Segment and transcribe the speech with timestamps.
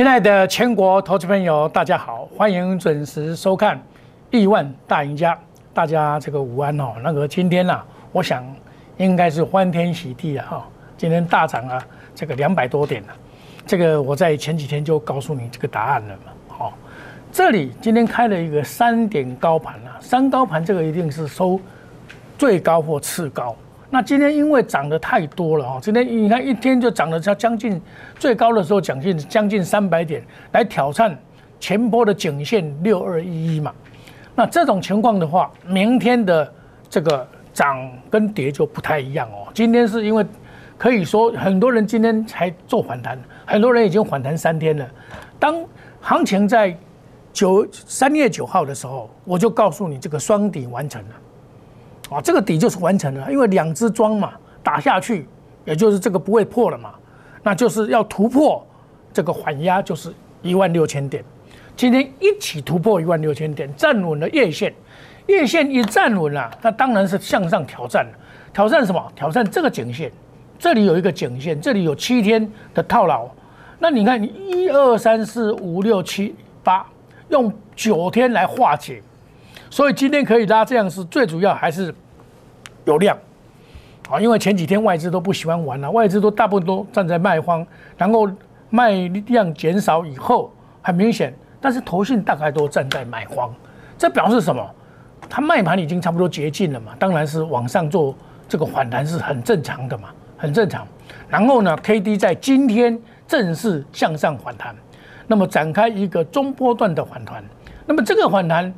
[0.00, 3.76] 亲爱的全国投资朋友，大家好，欢迎准时收看
[4.30, 5.34] 《亿万大赢家》。
[5.74, 6.94] 大家这个午安哦。
[7.02, 7.78] 那个今天呢，
[8.10, 8.42] 我想
[8.96, 10.68] 应该是欢天喜地啊哈。
[10.96, 13.08] 今天大涨啊，这个两百多点了。
[13.66, 16.32] 这个我在前几天就告诉你这个答案了嘛。
[16.48, 16.72] 好，
[17.30, 21.60] 这里今天开了一个三点高盘啊，三高盘这个一定是收
[22.38, 23.54] 最高或次高。
[23.92, 27.80] 那今天因为涨得太多了哦，今天你看一天就涨了将近
[28.18, 30.22] 最高的时候将近将近三百点，
[30.52, 31.18] 来挑战
[31.58, 33.74] 前波的颈线六二一一嘛。
[34.36, 36.50] 那这种情况的话，明天的
[36.88, 39.48] 这个涨跟跌就不太一样哦。
[39.52, 40.24] 今天是因为
[40.78, 44.88] 可以说很多人今天才做反弹，很多人已经反弹三天了。
[45.38, 45.56] 当
[46.00, 46.74] 行情在
[47.32, 51.08] 九三月九号的时候，我就告诉你这个双底完成了。
[52.10, 55.26] 啊，这个底就是完成了，因为两只桩嘛打下去，
[55.64, 56.92] 也就是这个不会破了嘛，
[57.42, 58.66] 那就是要突破
[59.12, 61.24] 这个缓压，就是一万六千点。
[61.76, 64.74] 今天一起突破一万六千点，站稳了月线，
[65.26, 68.12] 月线一站稳了，那当然是向上挑战了。
[68.52, 69.12] 挑战什么？
[69.14, 70.10] 挑战这个颈线，
[70.58, 73.28] 这里有一个颈线，这里有七天的套牢。
[73.78, 76.84] 那你看，一二三四五六七八，
[77.28, 79.00] 用九天来化解。
[79.70, 81.94] 所以今天可以拉这样是最主要还是
[82.84, 83.16] 有量
[84.10, 87.64] 啊，因为前几天外资都不喜欢玩了，外资都大部分都站在卖方，
[87.96, 88.28] 然后
[88.68, 88.90] 卖
[89.28, 93.54] 量减少以后很明显，但是投信大概都站在买方，
[93.96, 94.68] 这表示什么？
[95.28, 98.12] 它卖盘已经差不多接近了嘛，当然是往上做
[98.48, 100.84] 这个反弹是很正常的嘛，很正常。
[101.28, 104.74] 然后呢，K D 在今天正式向上反弹，
[105.28, 107.44] 那么展开一个中波段的反弹，
[107.86, 108.74] 那么这个反弹。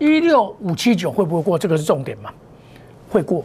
[0.00, 1.58] 一六五七九会不会过？
[1.58, 2.30] 这个是重点嘛？
[3.10, 3.44] 会过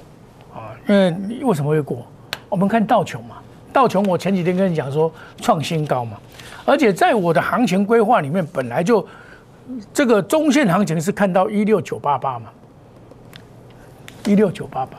[0.54, 2.08] 啊，因为为什么会过？
[2.48, 3.36] 我们看道琼嘛，
[3.74, 5.12] 道琼我前几天跟你讲说
[5.42, 6.18] 创新高嘛，
[6.64, 9.06] 而且在我的行情规划里面，本来就
[9.94, 12.50] 这个中线行情是看到一六九八八嘛，
[14.26, 14.98] 一六九八八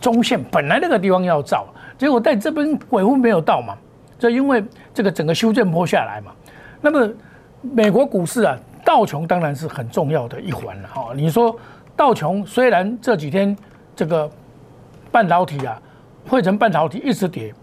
[0.00, 1.66] 中线本来那个地方要造，
[1.98, 3.76] 结果在这边尾部没有到嘛，
[4.18, 4.64] 就因为
[4.94, 6.32] 这个整个修正坡下来嘛，
[6.80, 7.12] 那么
[7.60, 8.58] 美国股市啊。
[8.84, 11.12] 道琼当然是很重要的一环了哈。
[11.14, 11.58] 你说
[11.96, 13.56] 道琼虽然这几天
[13.96, 14.30] 这个
[15.10, 15.80] 半导体啊，
[16.28, 17.54] 汇成半导体一直跌，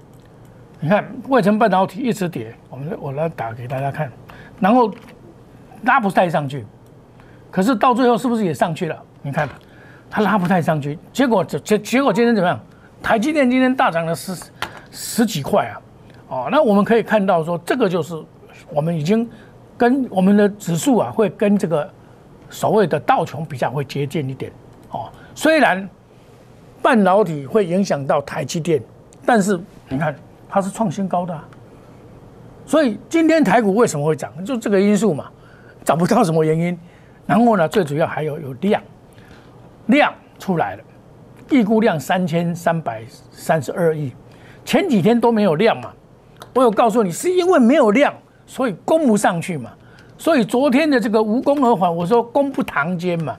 [0.80, 4.12] 你看汇成半导体一直跌，我们我来打给大家看，
[4.60, 4.92] 然后
[5.84, 6.66] 拉不太上去，
[7.52, 8.98] 可是到最后是不是也上去了？
[9.22, 9.48] 你看
[10.10, 12.60] 它拉不太上去，结果结结结果今天怎么样？
[13.04, 14.36] 台积电今天大涨了十
[14.90, 15.82] 十几块啊！
[16.30, 18.16] 哦，那我们可以看到说，这个就是
[18.70, 19.30] 我们已经。
[19.82, 21.90] 跟我们的指数啊，会跟这个
[22.52, 24.52] 所谓的道琼比较会接近一点
[24.92, 25.10] 哦。
[25.34, 25.90] 虽然
[26.84, 28.80] 半导体会影响到台积电，
[29.26, 29.60] 但是
[29.90, 30.16] 你看
[30.48, 31.36] 它是创新高的，
[32.64, 34.32] 所以今天台股为什么会涨？
[34.46, 35.32] 就这个因素嘛，
[35.84, 36.78] 找不到什么原因。
[37.26, 38.80] 然后呢，最主要还有有量，
[39.88, 40.84] 量出来了，
[41.50, 44.14] 预估量三千三百三十二亿，
[44.64, 45.92] 前几天都没有量嘛。
[46.54, 48.14] 我有告诉你，是因为没有量。
[48.52, 49.72] 所以攻不上去嘛，
[50.18, 53.34] 所以昨天的这个无功而返，我说攻不堂间嘛，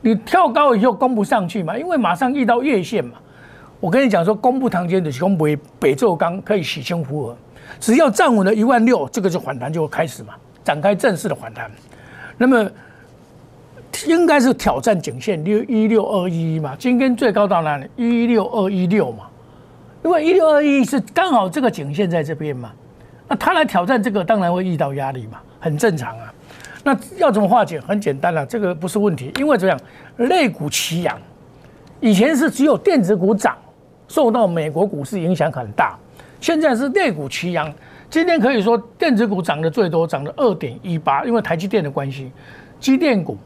[0.00, 3.12] 你跳高以后攻不上去嘛，因为马上遇到月线嘛。
[3.78, 7.36] 我跟你讲说，攻不堂间的攻北北宙钢可以洗清湖河，
[7.78, 10.34] 只要站稳了一万六，这个就反弹就会开始嘛，
[10.64, 11.70] 展开正式的反弹。
[12.36, 12.68] 那么
[14.08, 17.88] 应该是挑战颈线六一六二一嘛，今天最高到哪里？
[17.94, 19.28] 一六二一六嘛，
[20.02, 22.72] 因为一六二一是刚好这个颈线在这边嘛。
[23.30, 26.34] 那他来挑战这个，当然会遇到压力嘛，很正常啊。
[26.82, 27.78] 那要怎么化解？
[27.80, 29.78] 很简单了，这个不是问题，因为怎样，
[30.16, 31.16] 类股齐扬，
[32.00, 33.56] 以前是只有电子股涨，
[34.08, 35.96] 受到美国股市影响很大，
[36.40, 37.72] 现在是类股齐扬。
[38.08, 42.32] 今天可以说电子股涨得最多，涨了二点一八，因为台积电的关系，
[42.80, 43.38] 机电股、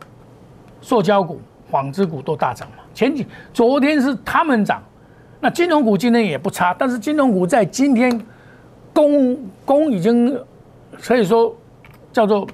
[0.81, 1.39] 塑胶股、
[1.71, 2.85] 纺织股都大涨嘛。
[2.95, 4.83] 前几昨天是他们涨，
[5.41, 8.19] 那金融股今天也不差，但是金融股在今天。
[8.95, 10.41] 功功已经
[11.03, 11.55] 可以说
[12.13, 12.47] 叫做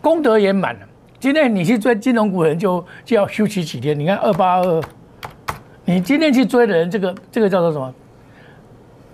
[0.00, 0.80] 功德圆满了。
[1.20, 3.96] 今天你去追金融股人就就要休息几天。
[3.98, 4.82] 你看二八二，
[5.84, 7.92] 你今天去追的人，这个这个叫做什么？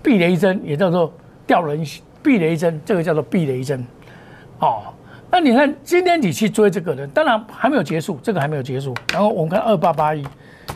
[0.02, 1.12] 避雷针也叫做
[1.46, 1.84] 吊人
[2.22, 3.84] 避雷针，这个叫做避雷针。
[4.60, 4.82] 哦，
[5.30, 8.94] 那你看今天你去追这个人，当然还没有结束，这个还没有结束。
[9.12, 10.22] 然后我们看二八八一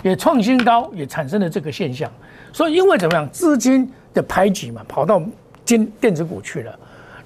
[0.02, 2.10] 也创新高，也产生了这个现象。
[2.52, 5.22] 所以因为怎么样，资金的排挤嘛，跑到。
[5.69, 6.75] 金电子股去了，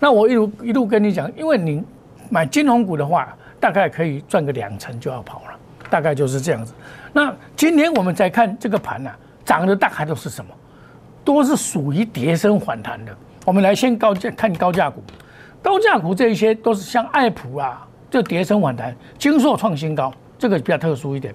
[0.00, 1.80] 那我一路一路跟你讲，因为你
[2.28, 5.56] 买金融股的话，大概可以赚个两成就要跑了，
[5.88, 6.74] 大概就是这样子。
[7.12, 9.08] 那今天我们再看这个盘呢，
[9.44, 10.52] 涨的大概都是什么？
[11.22, 13.16] 都是属于跌升反弹的。
[13.44, 15.00] 我们来先高价看高价股，
[15.62, 21.32] 高价股这一些都是像爱普啊，这跌升反弹，金硕创新高，这个比较特殊一点，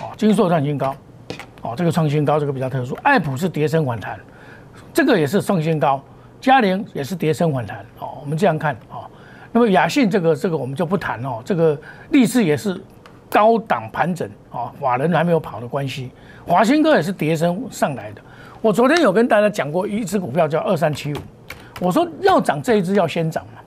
[0.00, 0.94] 哦，金硕创新高，
[1.62, 4.16] 哦，这个创新高，这个比较特殊，爱普是跌升反弹，
[4.94, 6.00] 这个也是创新高，
[6.40, 9.04] 嘉陵也是跌升反弹，哦，我们这样看，哦，
[9.52, 11.78] 那么雅信这个这个我们就不谈哦，这个
[12.10, 12.80] 力士也是
[13.28, 16.10] 高档盘整，哦，法人还没有跑的关系，
[16.46, 18.20] 华兴哥也是跌升上来的，
[18.60, 21.16] 我昨天有跟大家讲过一只股票叫二三七五。
[21.78, 23.60] 我说要涨这一只要先涨嘛，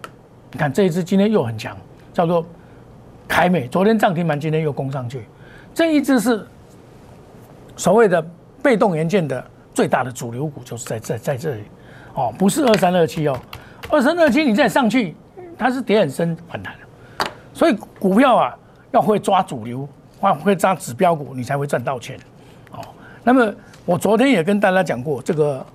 [0.51, 1.77] 你看这一只今天又很强，
[2.12, 2.44] 叫做
[3.27, 5.25] 凯美，昨天涨停板，今天又攻上去，
[5.75, 6.44] 这一只是
[7.75, 8.25] 所谓的
[8.63, 9.44] 被动元件的
[9.75, 11.62] 最大的主流股，就是在在在这里，
[12.19, 13.39] 哦，不是二三二七哦，
[13.89, 15.16] 二三二七你再上去，
[15.57, 16.74] 它是跌很深反弹
[17.54, 18.57] 所以股票啊
[18.92, 19.88] 要会抓主流，
[20.19, 22.19] 会会抓指标股，你才会赚到钱，
[22.71, 22.80] 哦，
[23.24, 23.54] 那么
[23.86, 25.66] 我昨天也跟大家讲过，这个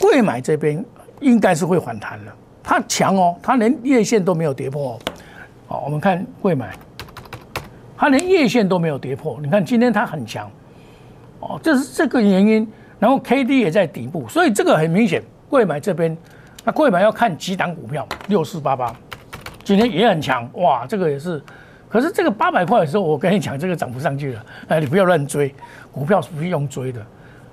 [0.00, 0.84] 贵买这边。
[1.20, 2.32] 应该是会反弹了，
[2.62, 4.98] 它强哦，它连月线都没有跌破哦。
[5.66, 6.70] 好，我们看贵买，
[7.96, 9.36] 它连月线都没有跌破。
[9.42, 10.48] 你看今天它很强
[11.40, 12.72] 哦，这是这个原因。
[13.00, 16.16] 然后 K D 也在底部，所以这个很明显，贵买这边，
[16.64, 18.94] 那贵买要看几档股票，六四八八，
[19.64, 21.42] 今天也很强哇，这个也是。
[21.88, 25.54] 可是这个八百块的时候，我跟你讲，这个涨不上去了，哎，你不要乱追，
[25.90, 27.00] 股票是不用追的。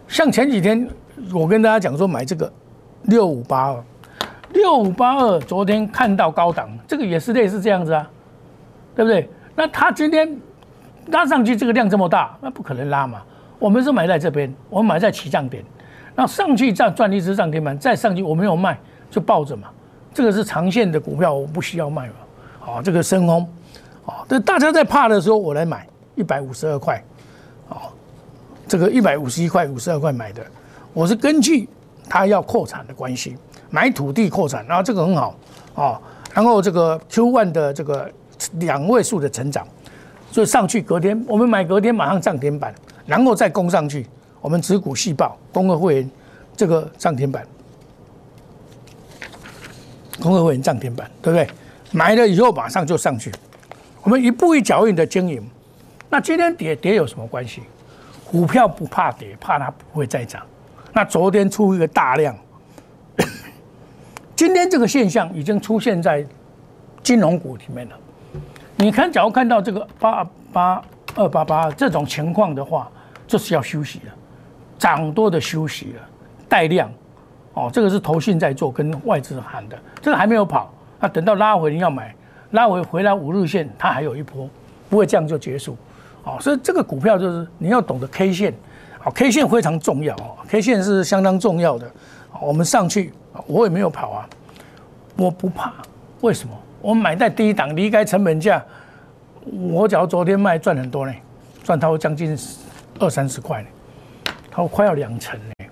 [0.08, 0.88] 像前几天
[1.34, 2.52] 我跟大家讲说买这个。
[3.08, 3.84] 六五八二，
[4.54, 8.10] 六五八二，昨天看到高档，这个也是类似这样子啊，
[8.96, 9.30] 对不对？
[9.56, 10.36] 那它今天
[11.10, 13.22] 拉上去，这个量这么大，那不可能拉嘛。
[13.60, 15.64] 我们是买在这边，我们买在起涨点，
[16.16, 18.80] 那上去再赚一只涨停板，再上去我没有卖，
[19.12, 19.68] 就抱着嘛。
[20.14, 22.14] 这个是长线的股票，我不需要卖嘛。
[22.60, 23.48] 好，这个深空，
[24.04, 27.04] 好，这大家在怕的时候，我来买一百五十二块，
[27.68, 27.94] 好，
[28.68, 30.46] 这个一百五十一块、五十二块买的，
[30.94, 31.68] 我是根据。
[32.08, 33.36] 它要扩产的关系，
[33.72, 35.36] 买土地扩产，然后这个很好
[35.74, 36.00] 啊，
[36.36, 38.08] 然后这个 Q one 的这个
[38.60, 39.68] 两位数的成长，
[40.32, 42.72] 所以上去隔天我们买隔天马上涨停板，
[43.08, 44.06] 然后再攻上去，
[44.46, 46.12] 我们持股细报，公会会员
[46.56, 47.44] 这个涨停板，
[50.22, 51.50] 公会会员涨停板，对不对？
[51.92, 53.32] 买了以后马上就上去，
[54.04, 55.44] 我们一步一脚印的经营，
[56.12, 57.64] 那今天跌跌有什么关系？
[58.24, 60.44] 股票不怕跌，怕它不会再涨。
[60.94, 62.38] 那昨天出一个大量，
[64.36, 66.24] 今天这个现象已经出现在
[67.02, 67.98] 金融股里面了。
[68.76, 70.84] 你看，假如看到这个八八
[71.16, 72.92] 二八八这种情况的话，
[73.26, 74.14] 就是要休息了，
[74.86, 76.02] 涨多的休息了，
[76.48, 76.92] 带量
[77.56, 82.14] 哦，这个是投信在做，跟外资喊的，这个还没有跑，那等到拉回你要买，
[82.52, 84.48] 拉回回来五日线，它还有一波，
[84.88, 85.76] 不会这样就结束，
[86.24, 88.54] 哦，所以这个股票就是你要懂得 K 线。
[89.00, 91.92] 好，K 线非常重要哦，K 线是相当重要的。
[92.40, 93.12] 我们上去，
[93.48, 94.30] 我也没有跑啊，
[95.16, 95.74] 我不怕。
[96.22, 96.56] 为什么？
[96.80, 98.64] 我买在低档，离开成本价，
[99.72, 101.14] 我假如昨天卖赚很多呢，
[101.64, 102.38] 赚到将近
[103.00, 103.68] 二三十块呢，
[104.56, 105.66] 它快要两成呢。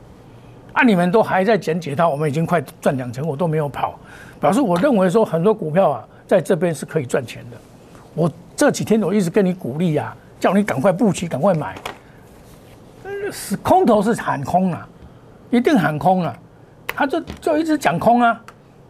[0.74, 3.98] 啊，你们都还在捡解套，我们已经快赚两成，我都没有跑，
[4.42, 7.58] 表示我认为说很多股票啊，在这边是可以赚钱的。
[8.14, 11.76] 我这几天我一直跟你鼓励啊，叫你赶快布局，赶快买。
[13.32, 14.86] 是空头是喊空啊，
[15.50, 16.36] 一定喊空啊，
[16.88, 18.42] 他就就一直讲空啊，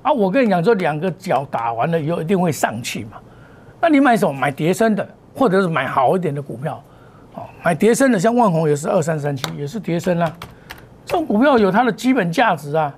[0.02, 3.20] 啊，我跟你讲说两个脚打完了以后一定会上去嘛，
[3.80, 4.34] 那你买什么？
[4.34, 6.84] 买叠升的，或者是买好一点的股票，
[7.36, 10.38] 哦，买叠升的，像万宏也是二三三七，也是叠升啊，
[11.06, 12.94] 这种股票有它的基本价值啊，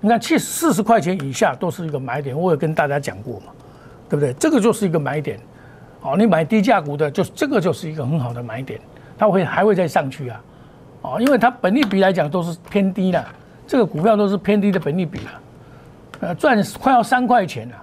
[0.00, 3.46] 你看七四十块钱以下都是一个买点，我有跟大家讲过嘛，
[4.08, 4.32] 对不对？
[4.34, 5.38] 这个就是一个买点，
[6.02, 8.80] 哦，你买低价股的，就这个就是一个很好的买点，
[9.18, 10.40] 它会还会再上去啊。
[11.02, 13.24] 哦，因为它本利比来讲都是偏低的，
[13.66, 15.30] 这个股票都是偏低的本利比了，
[16.20, 17.74] 呃，赚快要三块钱了，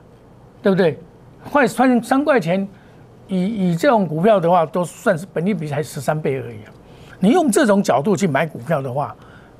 [0.61, 0.97] 对不对？
[1.51, 2.67] 快赚三块钱，
[3.31, 6.71] 以以这种股票的话，都算是本利比才十三倍而已啊。
[7.19, 9.15] 你用这种角度去买股票的话，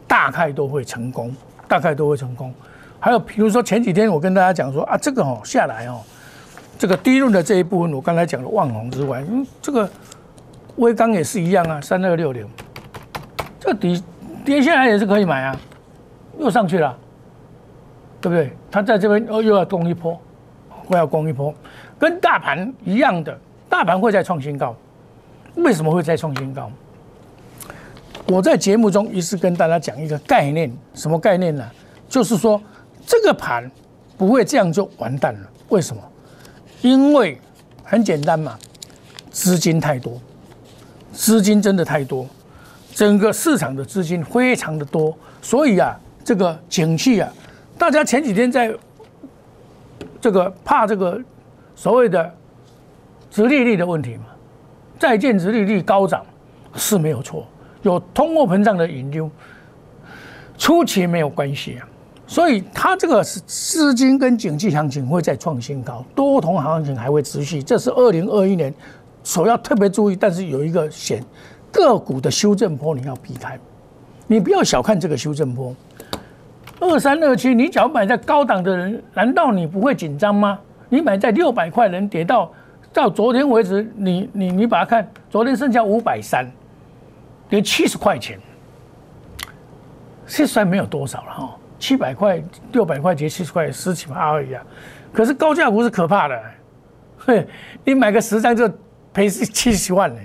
[0.05, 1.33] 大概都会成功，
[1.69, 2.53] 大概都会成功。
[2.99, 6.01] 还有比如说前几天我跟大家讲说啊，这个哦下来哦，
[6.77, 9.89] 这个低润的这一部分，我刚才讲的万宏之外，嗯，这个
[10.75, 12.45] 微钢也是一样啊，三二六零。
[13.57, 14.03] 这底
[14.43, 15.55] 跌下来也是可以买啊，
[16.37, 16.97] 又上去了，
[18.19, 18.51] 对不对？
[18.69, 20.19] 它在这边哦，又要攻一波，
[20.87, 21.53] 会要攻一波，
[21.97, 23.39] 跟大盘一样的，
[23.71, 24.75] 大盘会再创新高。
[25.55, 26.69] 为什么会再创新高？
[28.27, 31.65] 我在节目中一直跟大家讲一个概念，什么概念呢？
[32.09, 32.61] 就是说
[33.07, 33.71] 这个盘
[34.17, 35.49] 不会这样就完蛋了。
[35.69, 36.03] 为什么？
[36.81, 37.39] 因为
[37.81, 38.59] 很简单嘛，
[39.31, 40.19] 资金太多，
[41.13, 42.27] 资金真的太多。
[42.93, 47.31] 整个市场的资金非常的多，所以啊，这个景气啊，
[47.77, 48.75] 大家前几天在
[50.19, 51.17] 这个怕这个
[51.73, 52.33] 所谓的
[53.31, 54.25] 殖利率的问题嘛，
[55.00, 56.23] 债券殖利率高涨
[56.75, 57.47] 是没有错，
[57.81, 59.31] 有通货膨胀的引流，
[60.57, 61.88] 初期没有关系啊。
[62.27, 68.73] 所以它这个是资金跟经济行情会再创新高，多头行情还会持续，这是二零二一年
[69.23, 70.15] 所要特别注意。
[70.15, 71.23] 但是有一个险，
[71.71, 73.57] 个股的修正波你要避开，
[74.27, 75.75] 你不要小看这个修正波。
[76.79, 80.59] 二三二七，你只要买在高档的人，难道你不会紧张吗？
[80.89, 82.51] 你买在六百块能跌到
[82.93, 86.45] 到昨天为止，你你你把它看，昨天剩下五百三，
[87.50, 88.39] 跌七十块钱，
[90.27, 91.57] 现在没有多少了哈。
[91.79, 92.39] 七百块、
[92.74, 94.63] 六百块，跌七十块，十几万而已啊！
[95.12, 96.39] 可是高价股是可怕的，
[97.17, 97.48] 嘿，
[97.83, 98.71] 你买个十张就
[99.12, 100.21] 赔七十万呢，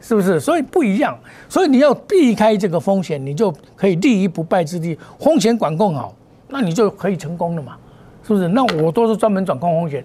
[0.00, 0.40] 是不是？
[0.40, 1.16] 所以不一样，
[1.48, 4.98] 所以你要避开这个风险，你就可以立于不败之地。
[5.20, 6.12] 风险管控好，
[6.48, 7.76] 那你就可以成功了嘛，
[8.24, 8.48] 是不是？
[8.48, 10.04] 那我都是专门掌控风险。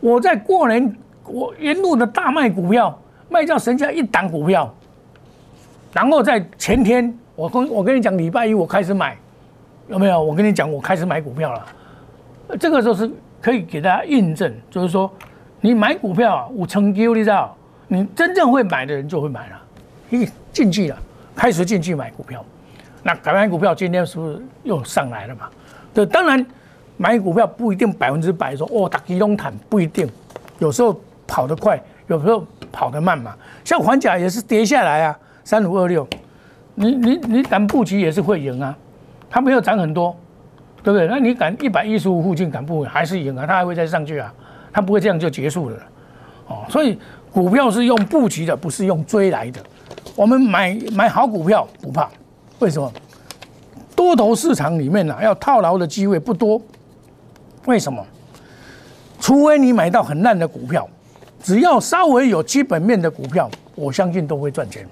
[0.00, 0.94] 我在过年，
[1.30, 4.72] 我沿路的大卖股票，卖掉神家一档股票，
[5.92, 9.16] 然后在前天，我跟我跟你讲，礼拜一我开始买。
[9.88, 10.22] 有没有？
[10.22, 11.66] 我跟你讲，我开始买股票了。
[12.60, 13.10] 这个时候是
[13.40, 15.10] 可以给大家印证，就是说，
[15.60, 17.56] 你买股票啊，五成 Q，你知道？
[17.88, 19.60] 你真正会买的人就会买了，
[20.10, 20.96] 一进去了，
[21.34, 22.44] 开始进去买股票。
[23.02, 25.48] 那改买股票今天是不是又上来了嘛？
[25.92, 26.46] 对，当然
[26.96, 30.08] 买股票不一定百分之百说哦，打吉隆坦不一定，
[30.60, 30.94] 有时候
[31.30, 33.32] 跑得快，有时候跑得慢嘛。
[33.64, 36.04] 像环甲也是跌下来啊，三五二六，
[36.74, 38.76] 你你你敢布局也是会赢啊。
[39.30, 40.16] 它没有涨很多，
[40.82, 41.06] 对不对？
[41.06, 43.46] 那你赶一百一十五附近赶不还是赢啊？
[43.46, 44.34] 它还会再上去啊？
[44.72, 45.76] 它不会这样就结束了，
[46.48, 46.64] 哦。
[46.68, 46.98] 所以
[47.30, 49.60] 股票是用布局的，不是用追来的。
[50.16, 52.10] 我们买买好股票不怕，
[52.58, 52.92] 为什么？
[53.94, 56.60] 多头市场里面呢，要套牢的机会不多。
[57.66, 58.04] 为什么？
[59.20, 60.88] 除非你买到很烂的股票，
[61.42, 64.86] 只要稍微有基本面的股票，我相信都会赚钱。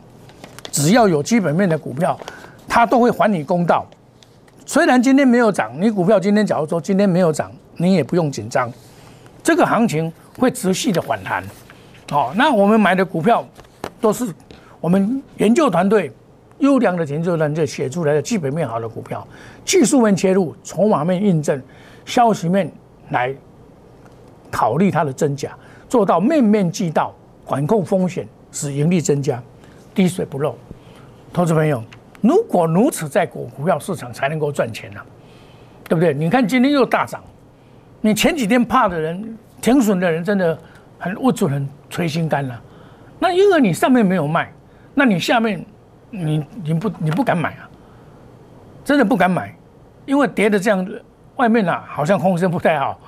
[0.71, 2.19] 只要有基本面的股票，
[2.69, 3.87] 它都会还你公道。
[4.67, 8.71] 虽然今天没有涨，你股票今天假如说今天没有涨，你也不用紧张，
[9.43, 11.43] 这个行情会持续的反弹。
[12.12, 13.47] 哦，那我们买的股票
[14.00, 14.33] 都是
[14.81, 16.12] 我们研究团队
[16.59, 19.26] 优良的研究团队写出来的基本面好的股票，
[19.64, 21.61] 技术面切入，筹码面印证，
[22.05, 22.71] 消息面
[23.11, 23.35] 来
[24.50, 25.57] 考虑它的真假，
[25.88, 27.14] 做到面面俱到，
[27.45, 29.42] 管控风险，使盈利增加，
[29.95, 30.54] 滴水不漏。
[31.33, 31.83] 投资朋友。
[32.21, 35.00] 如果如此，在股股票市场才能够赚钱呢，
[35.85, 36.12] 对不对？
[36.12, 37.23] 你看今天又大涨，
[38.00, 40.59] 你前几天怕的人、停损的人，真的
[40.99, 42.61] 很无助，很捶心肝了。
[43.21, 44.52] 那因为你上面没有卖，
[44.95, 45.64] 那你下面
[46.11, 47.71] 你你不你不敢买啊？
[48.85, 49.54] 真的不敢买，
[50.04, 50.85] 因为跌的这样，
[51.37, 52.99] 外面啊好像风声不太好。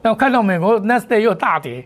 [0.00, 1.84] 那我看到美国 n e s t a y 又大跌，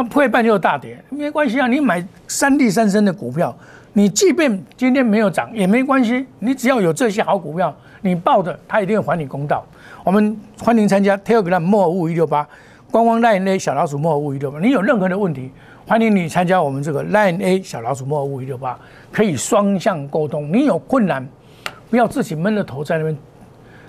[0.00, 3.54] 它破半又大跌，没关系啊，你买三地三升的股票。
[3.92, 9.62] 你即便今天没有涨也没关系，你只要有这些好股票，你报的他一定会还你公道。
[10.02, 12.48] 我们欢迎参加 Telegram 莫物一六八，
[12.90, 14.58] 观光 Line A 小老鼠莫物一六八。
[14.58, 15.50] 你有任何的问题，
[15.86, 18.78] 欢迎你参加我们这个 Line A 小老鼠莫物一六八，
[19.12, 20.50] 可以双向沟通。
[20.50, 21.28] 你有困难，
[21.90, 23.14] 不要自己闷着头在那边。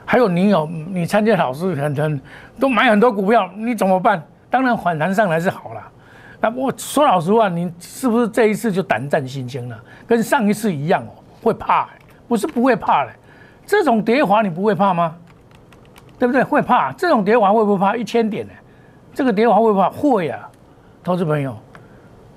[0.04, 2.22] 还有你有你参加老师很很
[2.60, 4.22] 都买很多股票，你怎么办？
[4.50, 5.82] 当然反弹上来是好了。
[6.42, 9.80] 那我说老实话，你是不是这一次就胆战心惊了？
[10.08, 11.88] 跟上一次一样哦，会怕？
[12.28, 13.12] 不是不会怕的，
[13.64, 15.16] 这种跌滑你不会怕吗？
[16.18, 16.44] 对不对？
[16.44, 16.92] 会怕？
[16.94, 17.96] 这种跌滑会不会怕？
[17.96, 18.54] 一千点呢？
[19.14, 19.90] 这个跌滑会不会怕？
[19.92, 20.50] 会啊！
[21.04, 21.56] 投资朋友，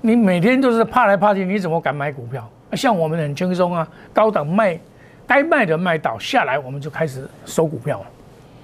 [0.01, 2.47] 你每天都是怕来怕去，你怎么敢买股票？
[2.73, 4.79] 像我们很轻松啊，高档卖，
[5.25, 8.05] 该卖的卖到下来，我们就开始收股票了，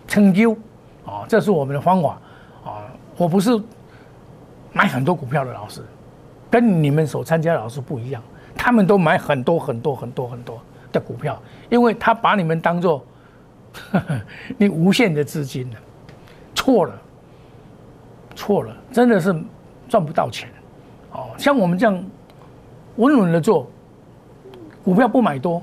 [0.07, 0.53] 成就
[1.03, 2.09] 啊，这是我们的方法
[2.63, 2.85] 啊，
[3.17, 3.59] 我不是。
[4.73, 5.81] 买很多股票的老师，
[6.49, 8.21] 跟你们所参加的老师不一样，
[8.55, 10.61] 他们都买很多很多很多很多
[10.91, 13.05] 的股票，因为他把你们当做
[14.57, 15.77] 你无限的资金了，
[16.55, 17.01] 错了，
[18.35, 19.35] 错了，真的是
[19.89, 20.49] 赚不到钱。
[21.11, 22.03] 哦，像我们这样
[22.95, 23.69] 稳稳的做
[24.83, 25.61] 股票，不买多，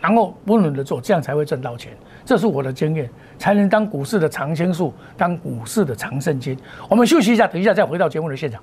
[0.00, 1.96] 然后稳稳的做，这样才会赚到钱。
[2.28, 3.08] 这是我的经验，
[3.38, 6.54] 才能当股市的常青树，当股市的常胜金。
[6.86, 8.62] 我们休息一下，等一下再回到节目的现场。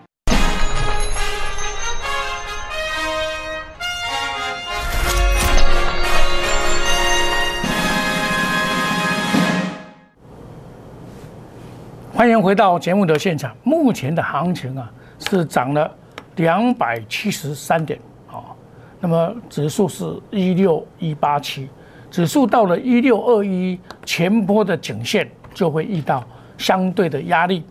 [12.21, 13.51] 欢迎回到节目的现场。
[13.63, 15.91] 目前的行情啊，是涨了
[16.35, 18.53] 两百七十三点啊。
[18.99, 21.67] 那么指数是一六一八七，
[22.11, 26.23] 指数到了一六二一前波的颈线就会遇到
[26.59, 27.63] 相对的压力。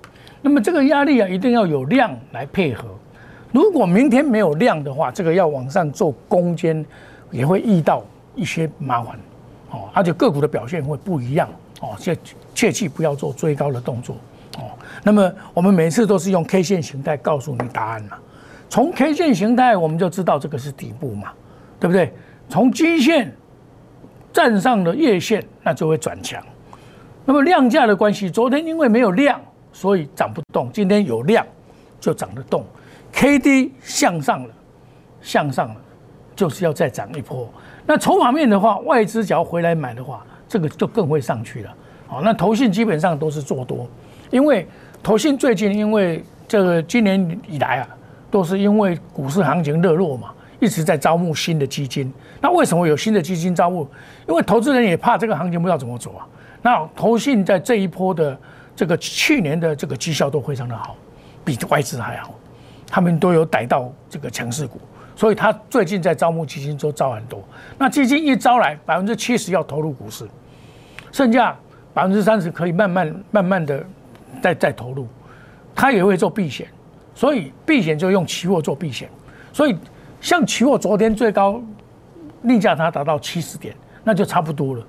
[0.42, 2.88] 那么这个压力啊，一定要有量来配合。
[3.52, 6.84] 如果明天没有量的话，这个要往上做攻坚，
[7.30, 8.02] 也会遇到
[8.34, 9.16] 一些麻烦
[9.70, 9.88] 哦。
[9.94, 11.48] 而且个股的表现会不一样
[11.80, 12.18] 哦，切
[12.52, 14.16] 切记不要做追高的动作
[14.60, 14.70] 哦。
[15.02, 18.18] 那么我们每次都是用 K 线形态告诉你答案嘛。
[18.68, 21.32] 从 K 线形态，我们就知道这个是底部嘛，
[21.80, 22.12] 对不对？
[22.48, 23.32] 从均线
[24.32, 26.40] 站上了月线，那就会转强。
[27.24, 29.40] 那么量价的关系，昨天因为没有量，
[29.72, 31.46] 所以涨不动；今天有量，
[32.00, 32.64] 就涨得动。
[33.12, 34.54] K D 向上了，
[35.20, 35.76] 向上了，
[36.36, 37.48] 就是要再涨一波。
[37.86, 41.74] 那筹码面的话，外资只要回来买的话，这个就更会上去了。
[42.06, 43.88] 好，那投信基本上都是做多，
[44.30, 44.66] 因为
[45.02, 47.88] 投信最近因为这个今年以来啊。
[48.32, 52.14] 都是因为股市行情热络嘛，一直在招募新的基金。
[52.40, 53.84] 那为什么有新的基金招募？
[54.28, 56.24] 因为投资人也怕这个行情不知道怎么走啊。
[56.62, 58.38] 那投信在这一波的
[58.76, 60.96] 这个去年的这个绩效都非常的好，
[61.44, 62.32] 比外资还好，
[62.86, 64.80] 他们都有逮到这个强势股，
[65.16, 67.42] 所以他最近在招募基金都招很多。
[67.76, 70.24] 那基金一招来，百分之七十要投入股市，
[71.10, 71.58] 剩下
[71.92, 73.84] 百分之三十可以慢慢慢慢的
[74.40, 75.06] 再再投入，
[75.74, 76.66] 他也会做避险。
[77.14, 79.08] 所以避险就用期货做避险，
[79.52, 79.76] 所以
[80.20, 81.60] 像期货昨天最高
[82.40, 84.82] 逆价它达到七十点，那就差不多了。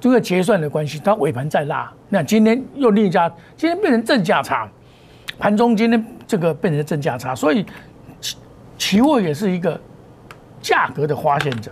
[0.00, 4.68] 这个结算的关系，它尾盘再拉，那今天又逆价，今天变成正价差，
[5.38, 7.64] 盘中今天这个变成正价差，所以
[8.20, 8.36] 期
[8.76, 9.80] 期货也是一个
[10.60, 11.70] 价格的发现者，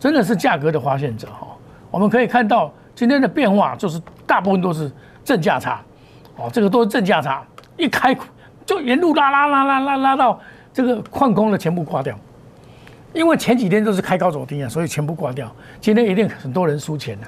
[0.00, 1.46] 真的是价格的发现者哈。
[1.92, 4.90] 我们可以看到今天的变化，就是大部分都是
[5.22, 5.80] 正价差，
[6.40, 8.16] 哦，这个都是正价差，一开。
[8.66, 10.40] 就沿路拉拉拉拉拉拉到
[10.72, 12.16] 这个矿工的全部挂掉，
[13.12, 15.50] 因为前几天都是开高走低啊，所以全部挂掉。
[15.80, 17.26] 今天一定很多人输钱了，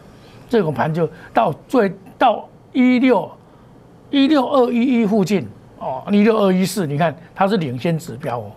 [0.49, 3.29] 这种盘就到最到一六
[4.11, 5.49] 一六二一一附近
[5.81, 8.53] 哦，一六二一四，你看它是领先指标哦，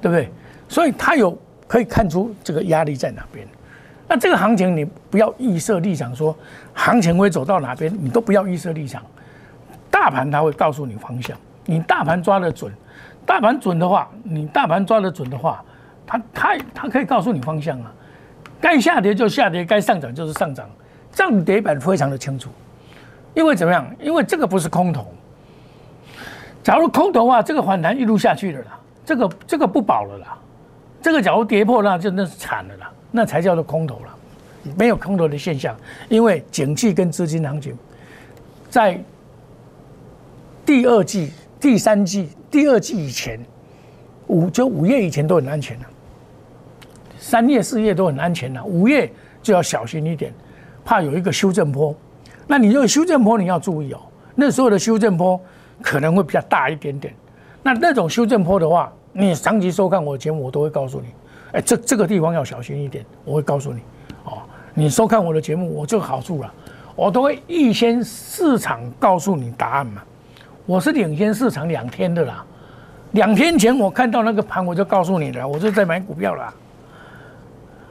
[0.00, 0.30] 对不对？
[0.68, 1.36] 所以它有
[1.66, 3.44] 可以看出这个压力在哪边。
[4.06, 6.36] 那这个行情你不要预设立场，说
[6.74, 9.02] 行情会走到哪边，你都不要预设立场。
[9.90, 11.36] 大盘它会告诉你方向。
[11.66, 12.72] 你大盘抓得准，
[13.26, 15.62] 大盘准的话，你大盘抓得准的话，
[16.06, 17.92] 它它它可以告诉你方向啊，
[18.60, 20.68] 该下跌就下跌，该上涨就是上涨，
[21.12, 22.50] 涨跌板非常的清楚。
[23.34, 23.86] 因为怎么样？
[24.00, 25.06] 因为这个不是空头。
[26.62, 30.36] 假如空头的话，这个反弹一路下去了啦，这个这个不保了啦，
[31.00, 34.14] 这个假如跌破那就那是惨了啦，那才叫做空头了，
[34.76, 35.76] 没有空头的现象，
[36.08, 37.76] 因为景气跟资金行情
[38.68, 39.00] 在
[40.70, 41.32] 第二季。
[41.58, 43.38] 第三季、第二季以前，
[44.28, 45.86] 五就五月以前都很安全了，
[47.18, 50.32] 三月、四月都很安全了，五月就要小心一点，
[50.82, 51.94] 怕有一个修正坡。
[52.46, 54.00] 那你这个修正坡你要注意哦，
[54.34, 55.38] 那时候的修正坡
[55.82, 57.12] 可能会比较大一点点。
[57.62, 61.08] 那那种修正坡的话，你长期收看我的节目，我都会告诉你，
[61.52, 63.80] 哎，这这个地方要小心一点，我会告诉你。
[64.24, 64.38] 哦，
[64.72, 66.54] 你收看我的节目，我就好处了，
[66.96, 70.00] 我都会预先市场告诉你答案嘛。
[70.70, 72.46] 我是领先市场两天的啦，
[73.10, 76.54] 两天前我看到那个盘，我就告诉你了，我就在买股票了，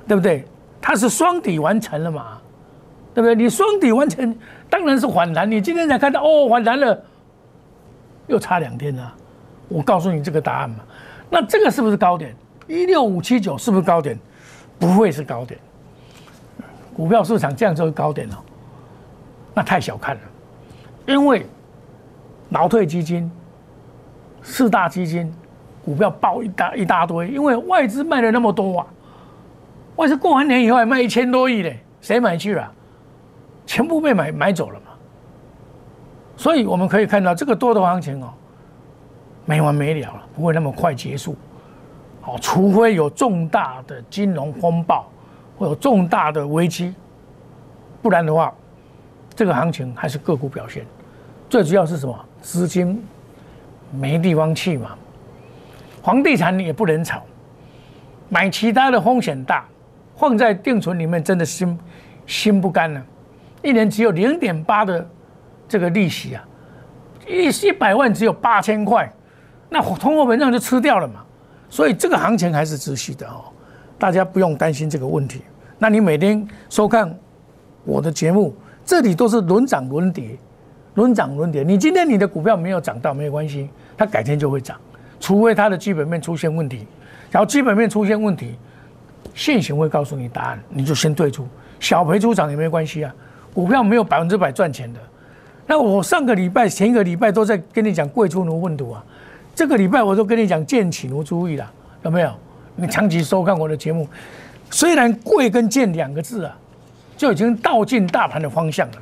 [0.08, 0.46] 对不对？
[0.80, 2.38] 它是双底完成了嘛，
[3.14, 3.36] 对不对？
[3.36, 4.34] 你双底完成，
[4.70, 5.52] 当然是反弹。
[5.52, 6.98] 你今天才看到哦，反弹了，
[8.28, 9.14] 又差两天了。
[9.68, 10.78] 我告诉你这个答案嘛，
[11.30, 12.34] 那这个是不是高点？
[12.66, 14.18] 一六五七九是不是高点？
[14.80, 15.60] 不会是高点。
[16.96, 18.42] 股票市场这样就是高点了，
[19.54, 20.22] 那太小看了，
[21.08, 21.46] 因为。
[22.50, 23.32] 劳退基金、
[24.42, 25.34] 四大基金
[25.86, 28.88] 股票爆一大一大堆，因为外资卖了那么多啊！
[29.96, 32.72] 外资过完年以后还卖一千多亿嘞，谁买去了？
[33.66, 34.88] 全部被买买走了嘛，
[36.36, 38.34] 所以我们可以看到这个多头行情哦，
[39.46, 41.36] 没完没了了，不会那么快结束。
[42.22, 45.06] 好，除非有重大的金融风暴，
[45.58, 46.96] 或有重大的危机，
[48.02, 48.54] 不然的话，
[49.36, 50.86] 这个行情还是个股表现。
[51.48, 52.26] 最主要是什么？
[52.42, 53.04] 资金
[53.92, 54.96] 没地方去嘛。
[56.02, 57.22] 房地产也不能炒，
[58.30, 59.66] 买其他的风险大，
[60.16, 61.78] 放在定存里面真的心
[62.26, 63.04] 心不甘呢。
[63.62, 65.08] 一年只有零点八的
[65.68, 66.44] 这个利息啊，
[67.28, 69.12] 一一百万只有八千块，
[69.70, 71.24] 那通货膨胀就吃掉了嘛。
[71.70, 73.44] 所以这个行情还是持续的哦，
[73.98, 75.44] 大家不用担心这个问题。
[75.78, 77.14] 那你每天收看
[77.84, 80.38] 我的节目，这里都是轮涨轮跌，
[81.00, 81.64] 轮涨轮跌。
[81.64, 84.78] 你今天你的股票没有涨到没有关系，它改天就会涨，
[85.20, 86.86] 除非它的基本面出现问题。
[87.32, 88.56] 然后基本面出现问题，
[89.34, 91.48] 现行会告诉你答案，你就先退出，
[91.80, 93.16] 小赔出场也没关系啊。
[93.54, 95.00] 股票没有百分之百赚钱的。
[95.66, 99.04] 那我上个礼拜、前一个礼拜都在跟你讲贵出奴混土啊。
[99.56, 101.72] 这个礼拜我都跟你讲贱起如注意了，
[102.04, 102.32] 有没有？
[102.76, 104.08] 你长期收看我的节目，
[104.72, 106.58] 虽然贵跟贱两个字啊，
[107.18, 108.98] 就已经倒进大盘的方向了。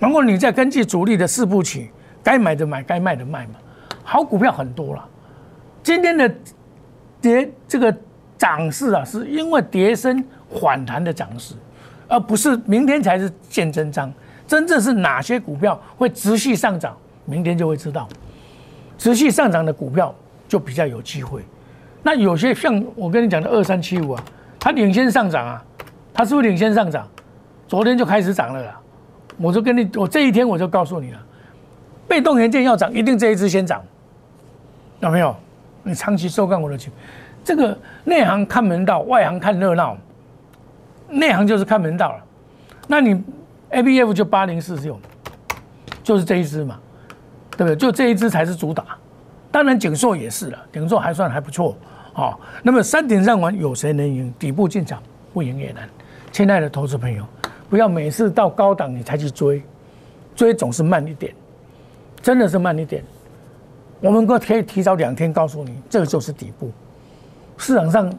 [0.00, 1.90] 然后你再根据主力的四部曲，
[2.22, 3.52] 该买的买，该卖的卖嘛。
[4.02, 5.08] 好股票很多了。
[5.82, 6.34] 今天的
[7.20, 7.94] 跌这个
[8.36, 10.24] 涨势啊，是因为跌升
[10.60, 11.54] 反弹的涨势，
[12.08, 14.12] 而不是明天才是见真章。
[14.48, 18.08] 真正是哪些股票会持续上涨，明天就会知道。
[18.98, 20.12] 持续上涨的股票
[20.48, 21.44] 就比较有机会。
[22.02, 24.24] 那有些像我跟你讲的二三七五啊，
[24.58, 25.62] 它领先上涨啊，
[26.12, 27.06] 它是不是领先上涨？
[27.68, 28.80] 昨天就开始涨了啦。
[29.40, 31.18] 我就跟你，我这一天我就告诉你了，
[32.06, 33.82] 被动元件要涨，一定这一支先涨，
[35.00, 35.34] 有没有？
[35.82, 36.94] 你长期收看我的节目，
[37.44, 39.96] 这个内行看门道，外行看热闹。
[41.08, 42.24] 内行就是看门道了。
[42.86, 43.22] 那你
[43.70, 44.98] A B F 就八零四六，
[46.02, 46.78] 就是这一支嘛。
[47.56, 47.76] 对不对？
[47.76, 48.96] 就这一支才是主打，
[49.50, 51.76] 当然景硕也是了，景硕还算还不错
[52.14, 52.40] 好。
[52.62, 54.32] 那么三点上完，有谁能赢？
[54.38, 55.02] 底部进场
[55.34, 55.86] 不赢也难。
[56.32, 57.22] 亲爱的投资朋友，
[57.70, 59.62] 不要每次到高档你才去追，
[60.34, 61.32] 追总是慢一点，
[62.20, 63.02] 真的是慢一点。
[64.00, 66.72] 我们可以提早两天告诉你，这个就是底部。
[67.56, 68.12] 市场上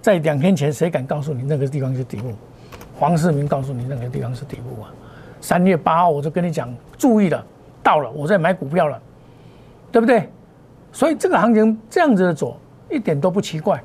[0.00, 2.32] 在两天前谁敢告诉你那个地方是底部？
[2.96, 4.94] 黄世明告诉你那个地方是底部啊。
[5.40, 7.44] 三月八号我就跟你讲，注意了。
[7.82, 9.02] 到了，我在买股票了，
[9.90, 10.28] 对不对？
[10.92, 12.56] 所以这个行情这样子的走，
[12.88, 13.82] 一点都不奇怪，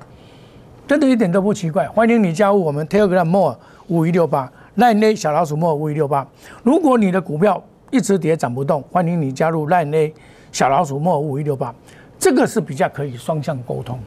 [0.86, 1.88] 真的一点都不奇怪。
[1.88, 6.26] 欢迎你加入我们 Telegram More 五一六八，Line A 小老鼠 More 五一六八。
[6.64, 7.62] 如果你的股票
[7.92, 10.14] 一直跌涨不动，欢迎你加入 Line A
[10.52, 11.74] 小老鼠 More 五一六八。
[12.18, 14.00] 这个是比较可以双向沟通。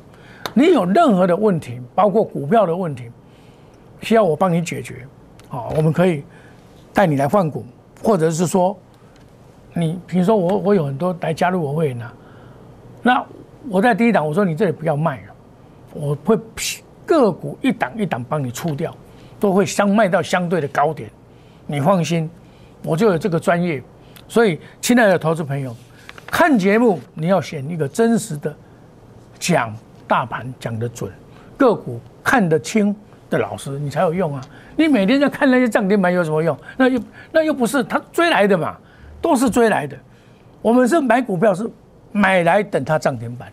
[0.55, 3.11] 你有任何的问题，包括股票的问题，
[4.01, 5.07] 需要我帮你解决，
[5.49, 6.25] 好，我们可以
[6.93, 7.65] 带你来换股，
[8.03, 8.77] 或者是说。
[9.73, 12.11] 你比如说我我有很多来加入我会员呐，
[13.05, 13.25] 那
[13.69, 15.35] 我在第一档我说你这里不要卖了，
[15.95, 16.37] 我会
[17.07, 18.93] 个股一档一档帮你出掉，
[19.41, 21.11] 都会相卖到相对的高点，
[21.67, 22.31] 你放心，
[22.85, 23.83] 我就有这个专业，
[24.29, 25.75] 所以亲爱的投资朋友，
[26.27, 28.55] 看节目你要选一个真实的，
[29.39, 29.75] 讲
[30.07, 31.11] 大盘讲得准，
[31.57, 32.95] 个股看得清
[33.29, 34.43] 的老师，你才有用啊！
[34.77, 36.57] 你每天在看那些涨停板有什么用？
[36.77, 37.01] 那又
[37.33, 38.77] 那又不是他追来的嘛。
[39.23, 39.95] 都是追来的，
[40.63, 41.69] 我们是买股票是
[42.11, 43.53] 买来等它涨停板，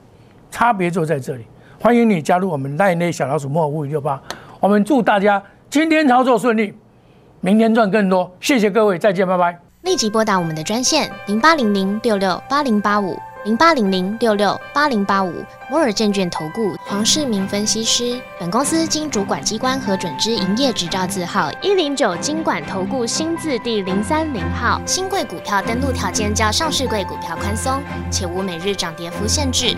[0.49, 1.43] 差别就在这里。
[1.77, 4.17] 欢迎你加入我们赖内小老鼠莫五五六八，
[4.61, 6.73] 我们祝大家今天操作顺利，
[7.41, 8.31] 明天赚更多。
[8.39, 9.59] 谢谢各位，再见，拜拜。
[9.81, 13.17] 立即拨打我们的专线零八零零六六八零八五。
[13.45, 15.31] 零八零零六六八零八五
[15.69, 24.81] 摩尔证券投顾黄世明分析师，本公司经主管机关核准之营业执照字号一零九经管投顾新字第零三零号。
[24.85, 29.77] 新贵股票登录条件较上市贵股票宽松，且无每日涨跌幅限制。